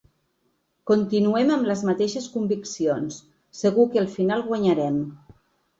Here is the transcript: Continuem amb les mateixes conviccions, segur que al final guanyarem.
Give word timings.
Continuem 0.91 1.51
amb 1.57 1.69
les 1.73 1.83
mateixes 1.91 2.27
conviccions, 2.39 3.21
segur 3.63 3.89
que 3.95 4.05
al 4.05 4.13
final 4.19 4.47
guanyarem. 4.51 5.01